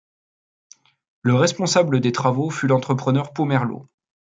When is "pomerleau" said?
3.33-3.87